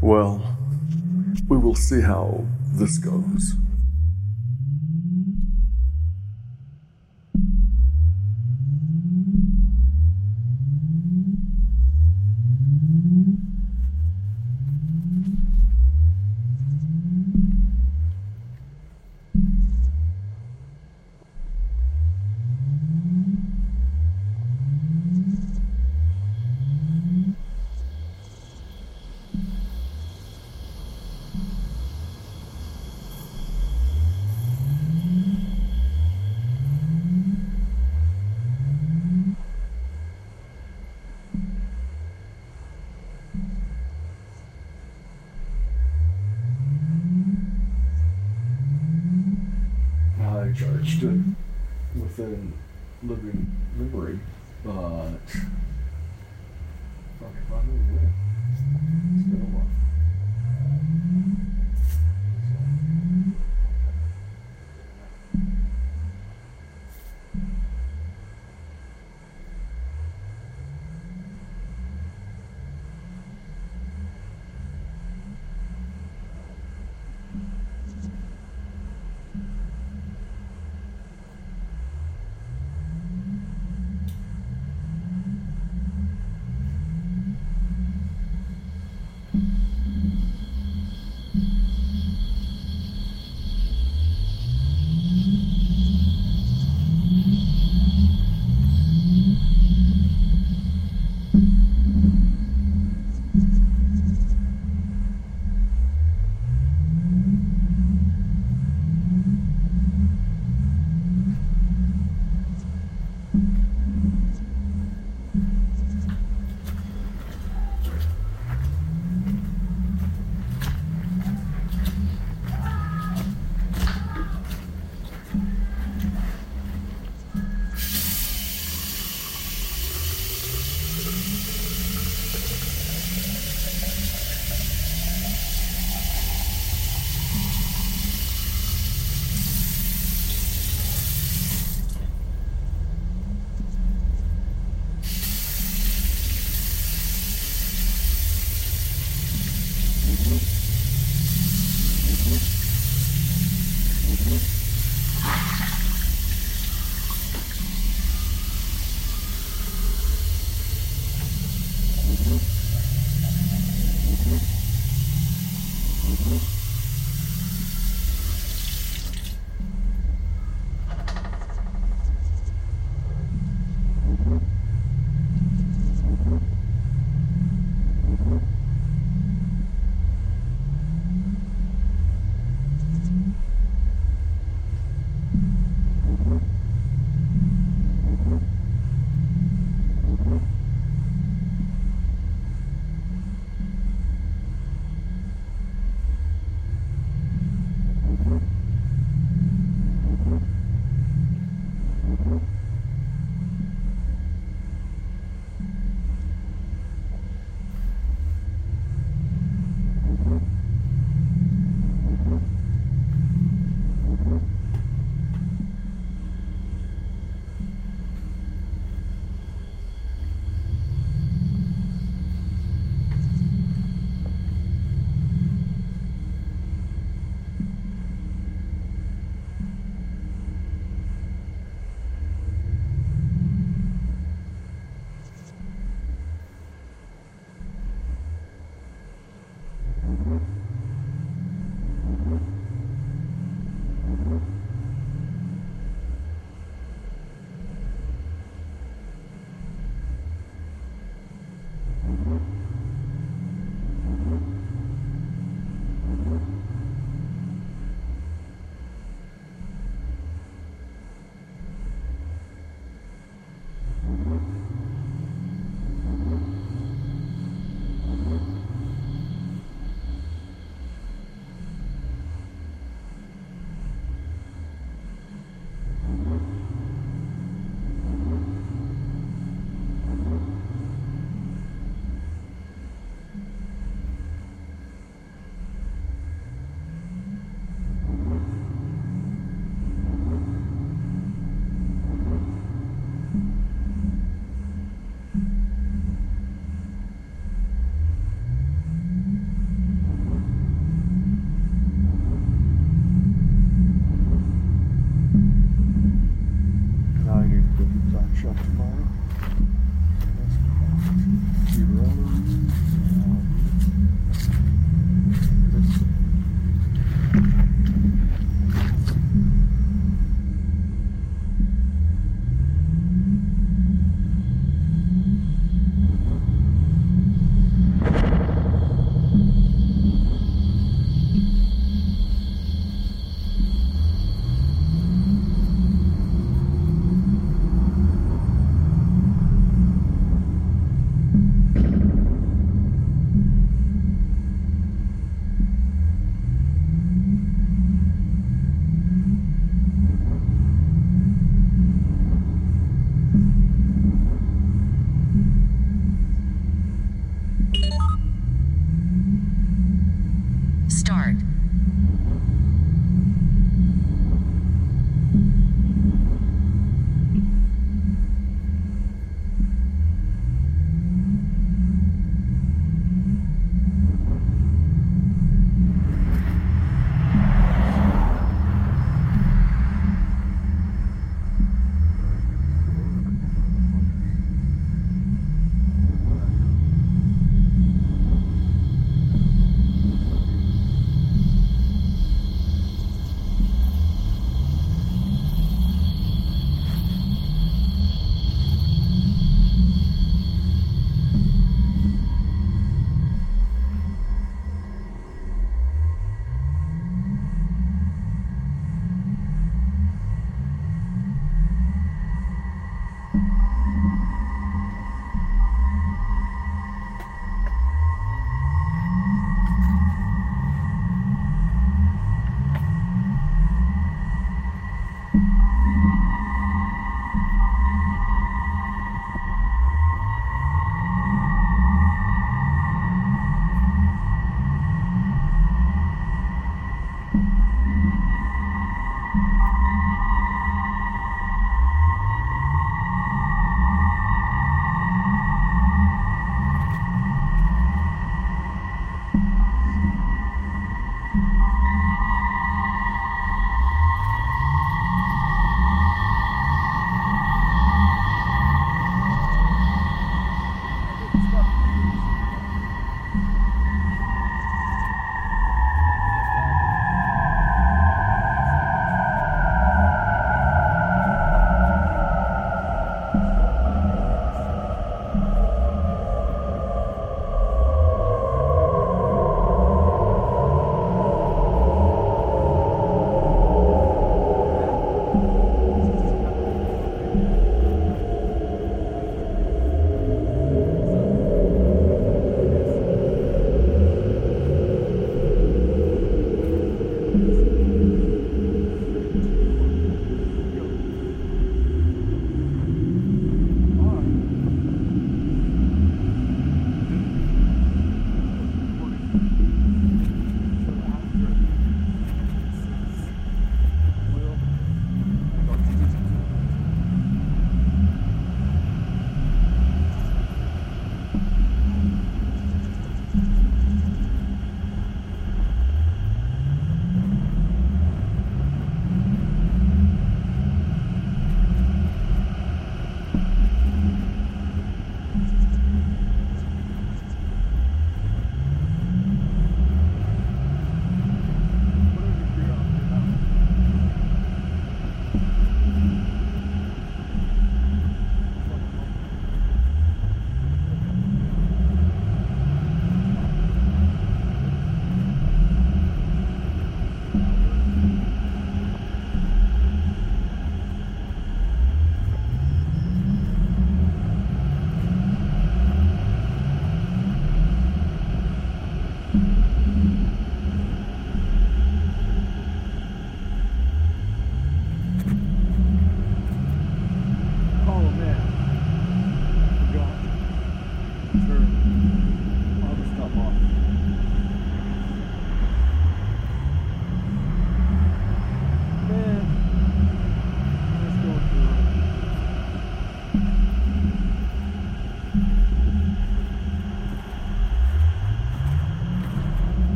Well, 0.00 0.56
we 1.48 1.56
will 1.56 1.74
see 1.74 2.00
how 2.00 2.44
this 2.72 2.98
goes. 2.98 3.54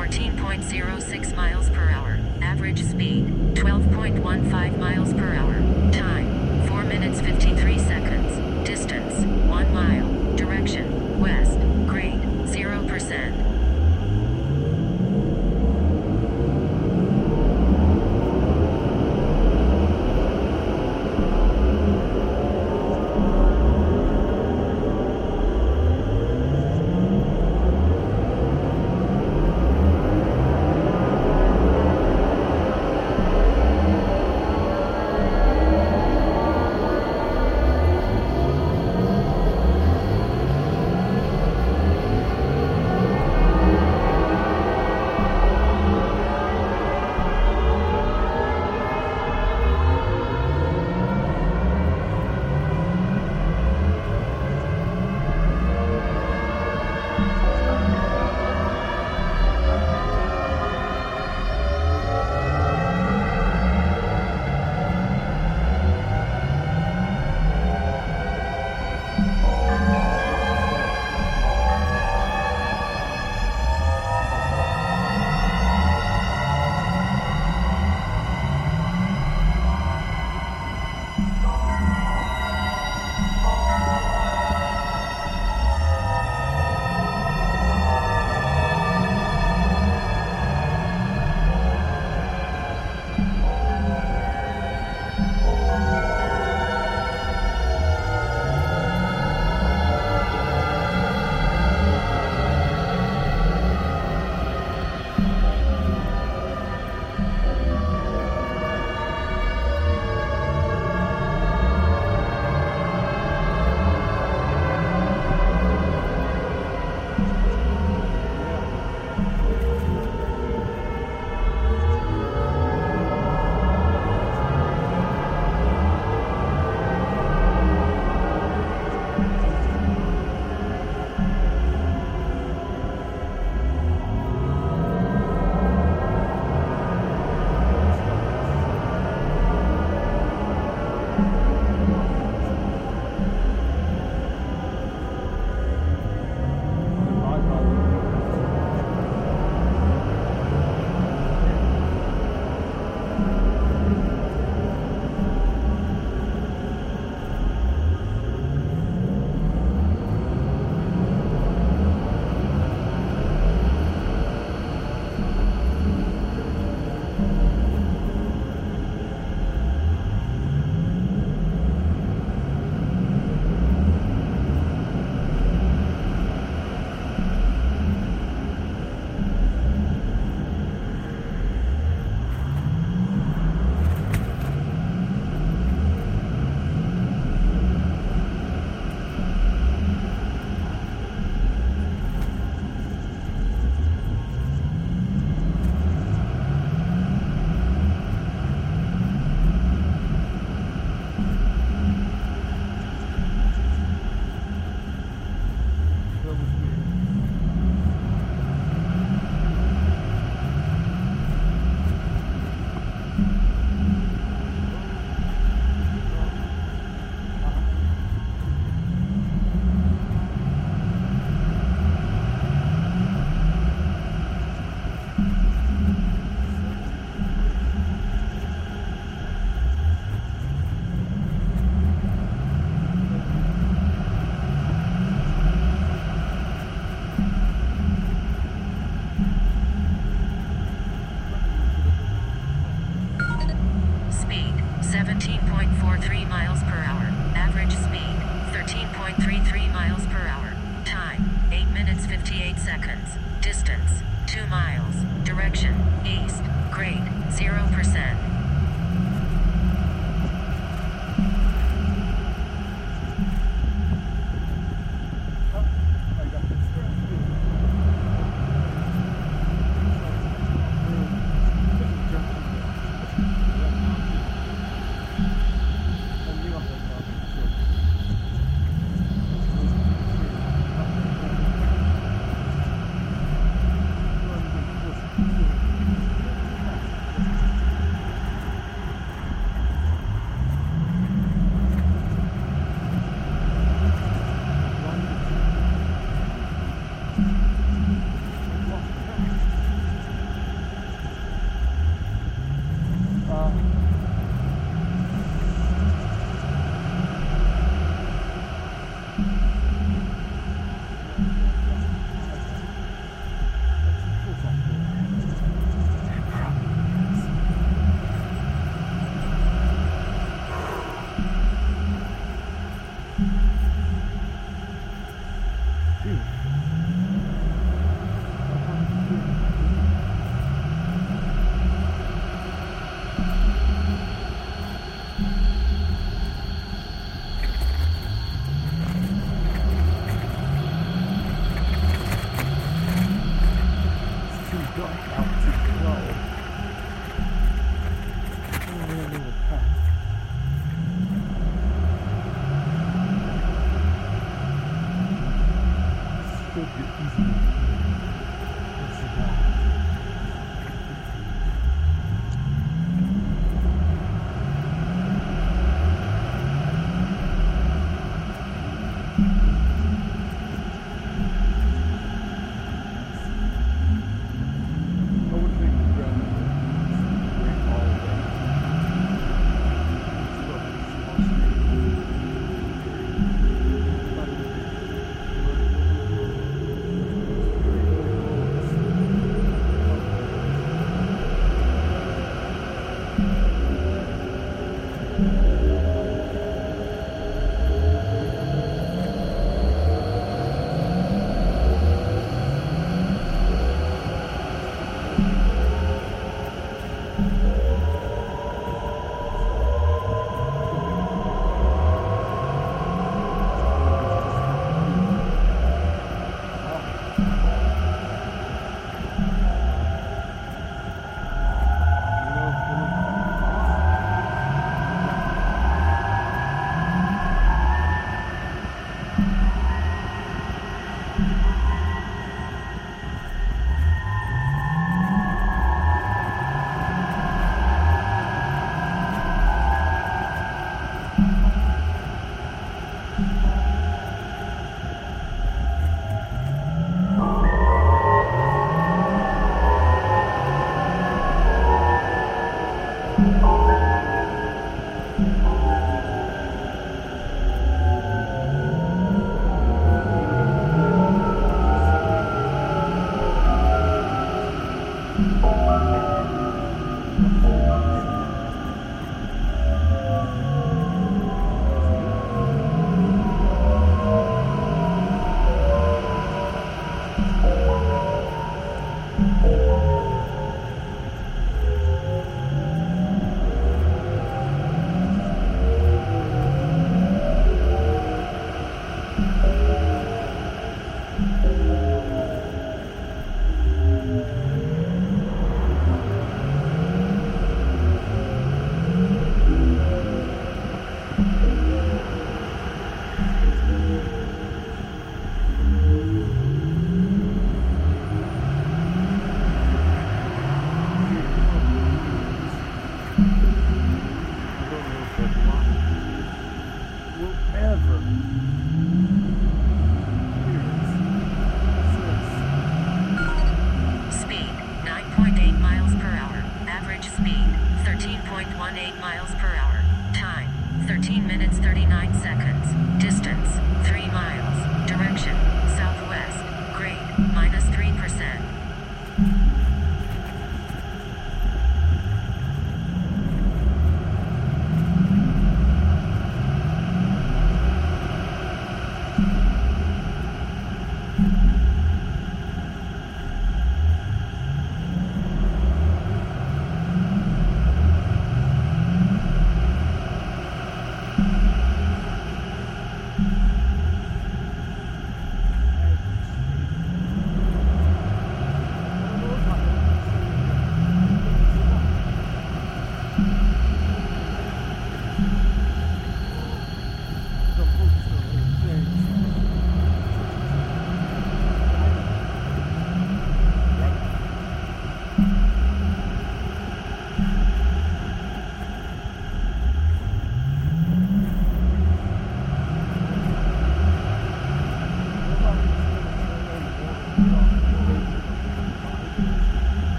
14.06 0.00 1.36
miles 1.36 1.68
per 1.68 1.90
hour. 1.90 2.18
Average 2.40 2.82
speed, 2.82 3.26
12.15 3.54 4.78
miles 4.78 5.12
per 5.12 5.34
hour. 5.34 5.52
Time, 5.92 6.66
4 6.68 6.84
minutes 6.84 7.20
53 7.20 7.78
seconds. 7.78 8.66
Distance, 8.66 9.26
1 9.46 9.74
mile. 9.74 10.36
Direction, 10.36 11.20
west. 11.20 11.59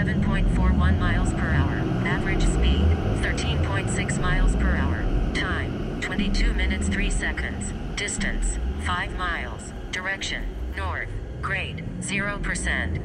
11.41 0.00 0.98
miles 0.98 1.30
per 1.34 1.50
hour. 1.50 1.76
Average 2.06 2.46
speed, 2.46 2.86
13.6 3.20 4.18
miles 4.18 4.56
per 4.56 4.74
hour. 4.74 5.04
Time, 5.34 6.00
22 6.00 6.54
minutes 6.54 6.88
3 6.88 7.10
seconds. 7.10 7.74
Distance, 7.96 8.58
5 8.86 9.14
miles. 9.18 9.74
Direction, 9.92 10.46
north. 10.74 11.10
Grade, 11.42 11.84
0%. 12.00 12.96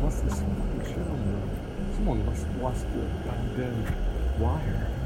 What's 0.00 0.20
this? 0.22 0.38
Someone 1.94 2.24
must 2.24 2.46
lost 2.62 2.86
the 2.94 3.02
goddamn 3.28 3.84
wire. 4.40 4.99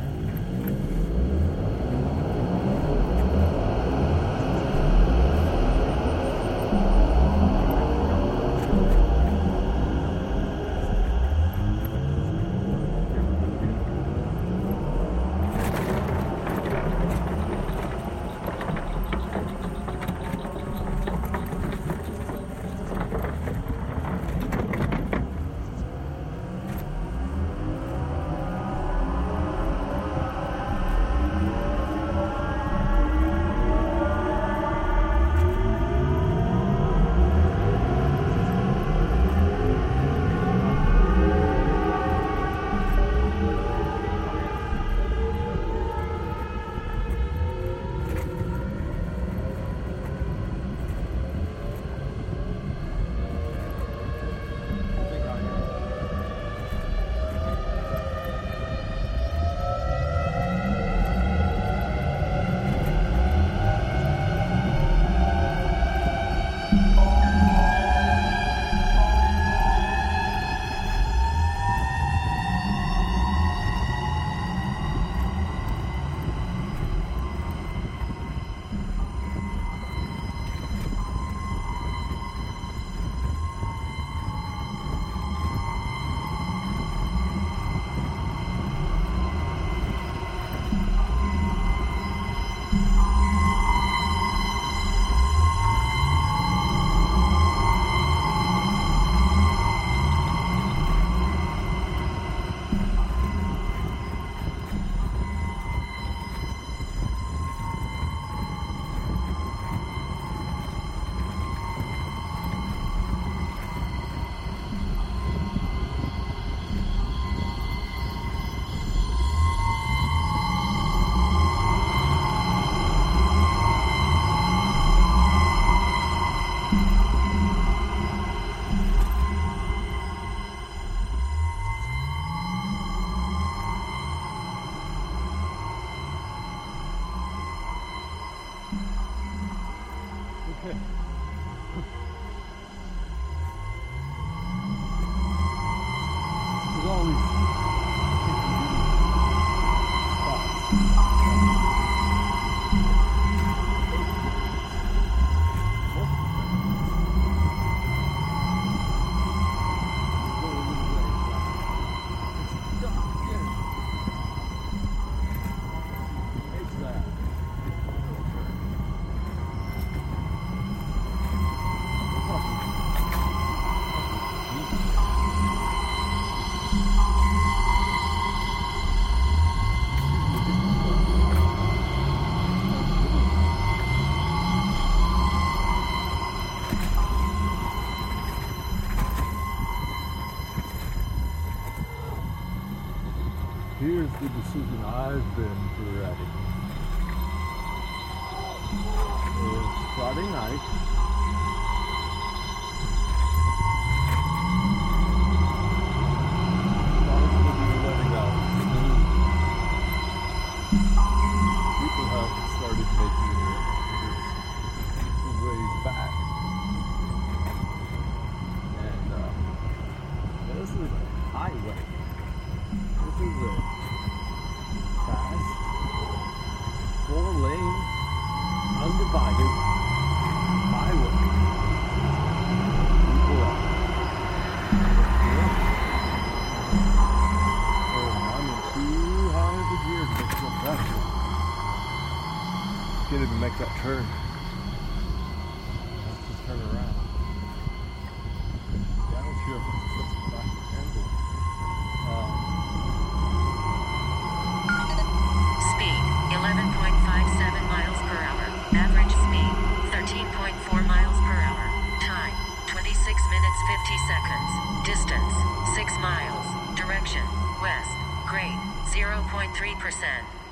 50 263.84 263.98
seconds. 264.08 264.86
Distance, 264.86 265.34
6 265.76 265.98
miles. 265.98 266.46
Direction, 266.74 267.20
west. 267.60 267.90
Grade, 268.26 268.56
0.3%. 268.88 270.43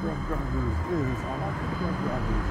drug 0.00 0.16
drivers 0.28 0.72
is, 0.88 1.20
I 1.20 1.36
like 1.36 1.56
what 1.60 1.76
drug 1.78 1.96
drivers. 2.00 2.46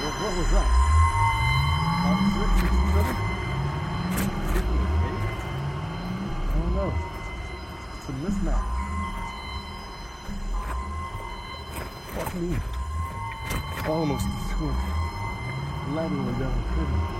Well, 0.00 0.14
what 0.20 0.32
was 0.36 0.50
that? 0.52 0.68
About 2.00 2.20
six, 2.36 2.50
six, 2.60 2.72
seven? 2.92 3.16
Eight? 5.08 5.24
I 6.44 6.52
don't 6.52 6.72
know. 6.76 6.92
It's 7.96 8.08
a 8.08 8.12
mismatch. 8.20 8.68
Fuck 12.14 12.30
me. 12.34 12.50
Almost 13.88 14.26
as 14.26 14.52
quick. 14.52 14.78
Lightning 15.94 16.24
went 16.26 16.38
down 16.38 16.52
the 16.52 16.62
prison. 16.74 17.19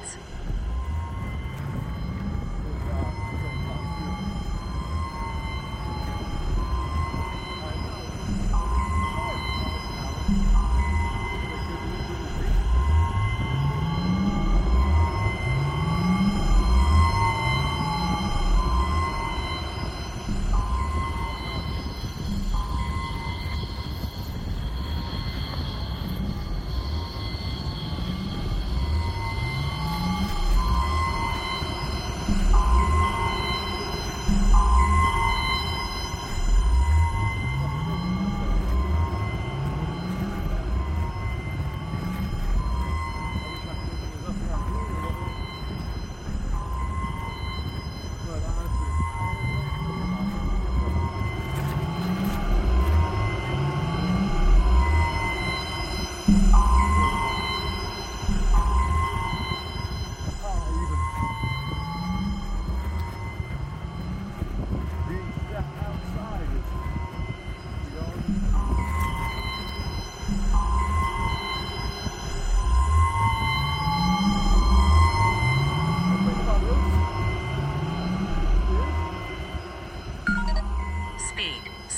Cats. 0.00 0.39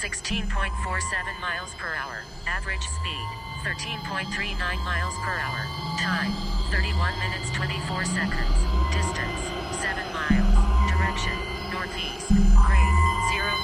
16.47 0.03 0.75
miles 1.41 1.75
per 1.79 1.95
hour. 1.95 2.25
Average 2.49 2.83
speed 2.83 3.29
13.39 3.63 4.59
miles 4.83 5.15
per 5.23 5.39
hour. 5.39 5.63
Time 6.03 6.35
31 6.73 7.17
minutes 7.21 7.49
24 7.53 8.05
seconds. 8.07 8.59
Distance 8.91 9.43
7 9.79 10.03
miles. 10.11 10.59
Direction 10.91 11.39
northeast. 11.71 12.35
Grade 12.35 12.99
0%. 13.31 13.62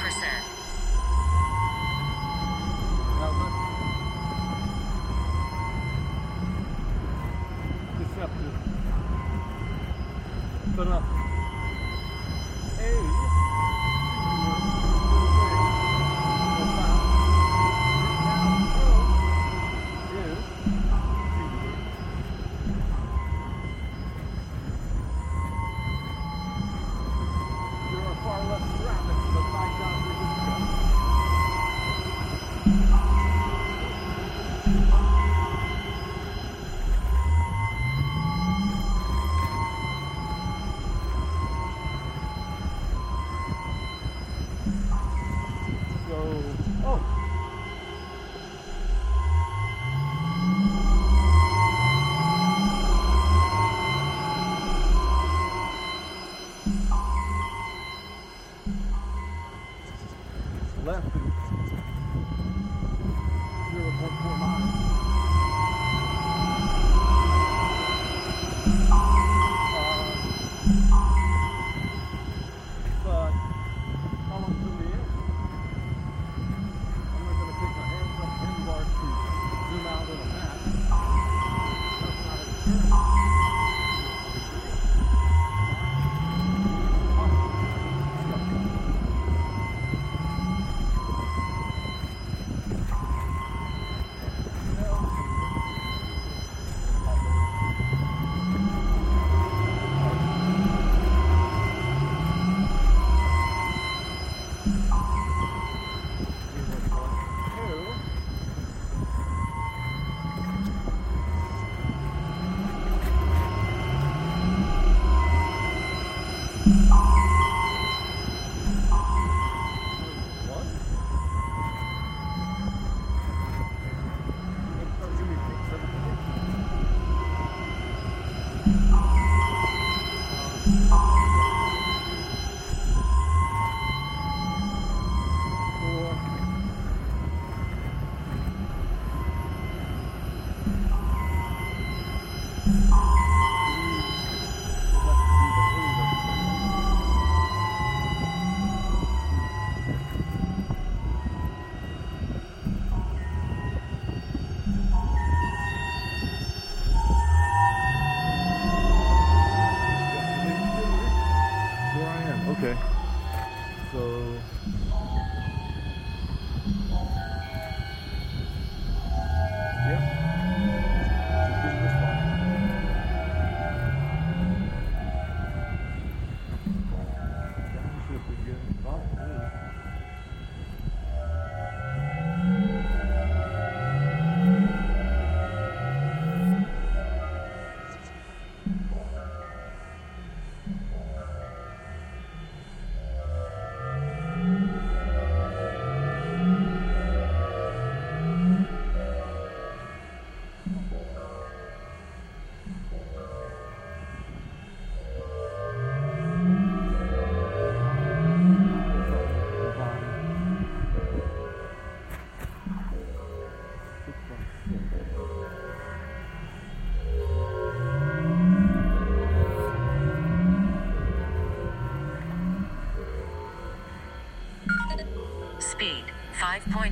Yeah. 80.09 80.48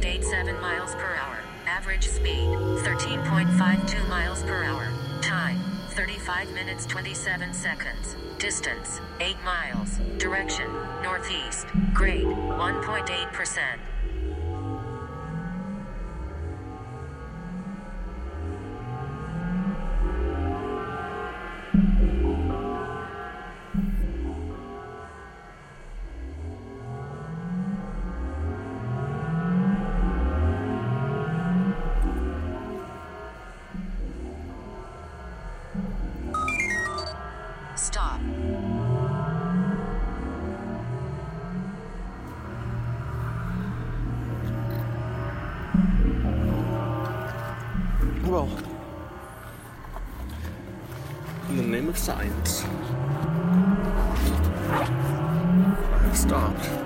5.87 0.00 0.60
miles 0.60 0.94
per 0.94 1.14
hour. 1.16 1.38
Average 1.66 2.06
speed 2.06 2.48
13.52 2.84 4.08
miles 4.08 4.42
per 4.42 4.62
hour. 4.64 4.92
Time 5.22 5.58
35 5.90 6.52
minutes 6.52 6.84
27 6.84 7.54
seconds. 7.54 8.16
Distance 8.38 9.00
8 9.20 9.36
miles. 9.42 9.98
Direction 10.18 10.70
northeast. 11.02 11.66
Grade 11.94 12.24
1.8%. 12.24 13.95
science, 51.96 52.62
I 54.72 55.98
have 56.02 56.16
stopped 56.16 56.85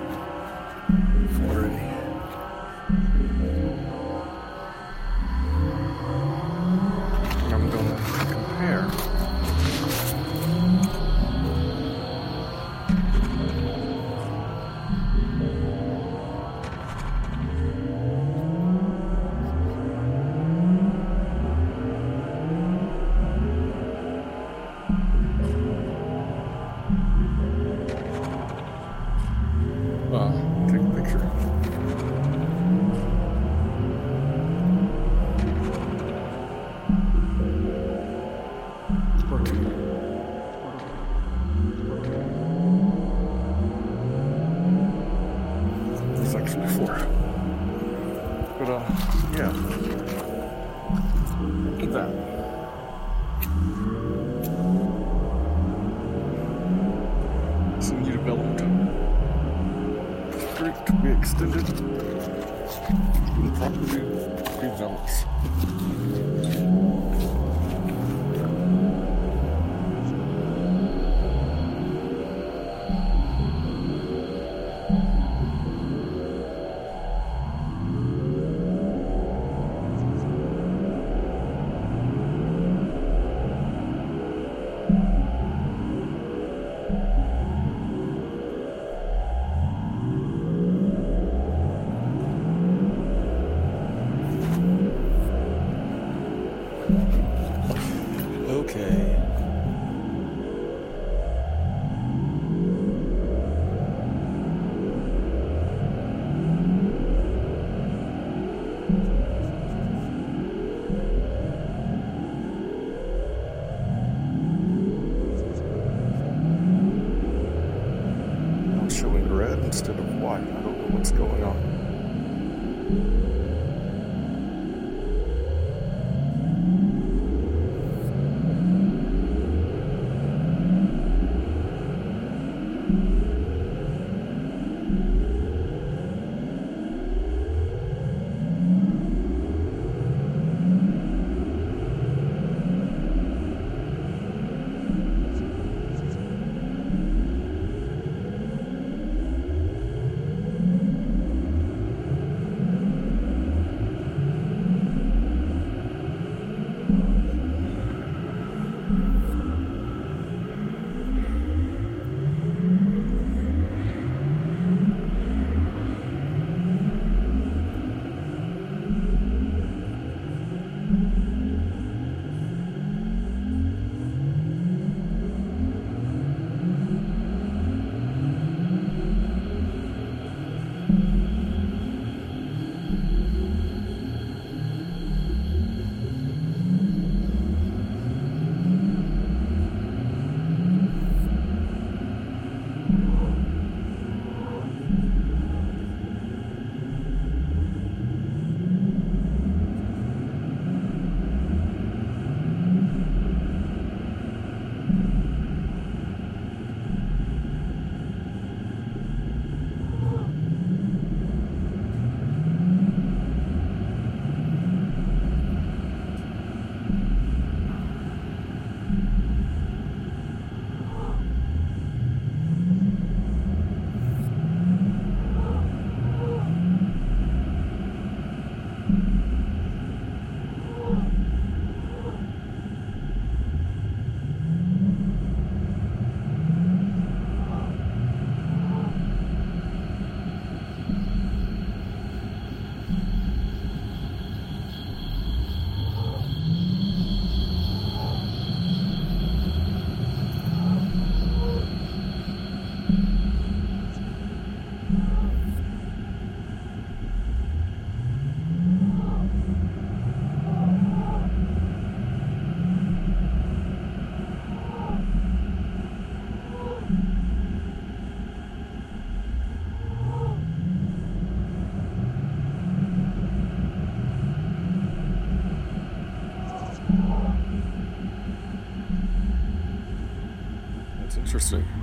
interesting. 281.33 281.80